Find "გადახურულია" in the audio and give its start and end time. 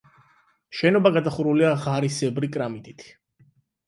1.17-1.73